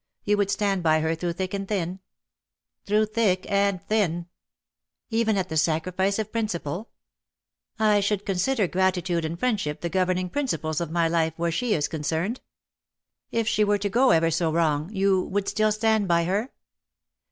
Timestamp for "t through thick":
1.97-3.45